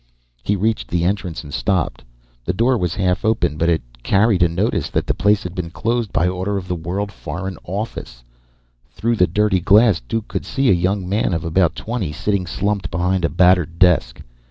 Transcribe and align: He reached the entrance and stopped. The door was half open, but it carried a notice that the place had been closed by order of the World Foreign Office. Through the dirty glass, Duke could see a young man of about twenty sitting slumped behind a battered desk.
He 0.41 0.55
reached 0.55 0.87
the 0.87 1.03
entrance 1.03 1.43
and 1.43 1.53
stopped. 1.53 2.03
The 2.43 2.53
door 2.53 2.75
was 2.75 2.95
half 2.95 3.23
open, 3.23 3.55
but 3.55 3.69
it 3.69 3.83
carried 4.01 4.41
a 4.41 4.47
notice 4.49 4.89
that 4.89 5.05
the 5.05 5.13
place 5.13 5.43
had 5.43 5.53
been 5.53 5.69
closed 5.69 6.11
by 6.11 6.27
order 6.27 6.57
of 6.57 6.67
the 6.67 6.73
World 6.73 7.11
Foreign 7.11 7.59
Office. 7.65 8.23
Through 8.89 9.17
the 9.17 9.27
dirty 9.27 9.59
glass, 9.59 9.99
Duke 9.99 10.27
could 10.27 10.43
see 10.43 10.71
a 10.71 10.73
young 10.73 11.07
man 11.07 11.35
of 11.35 11.45
about 11.45 11.75
twenty 11.75 12.11
sitting 12.11 12.47
slumped 12.47 12.89
behind 12.89 13.23
a 13.23 13.29
battered 13.29 13.77
desk. 13.77 14.19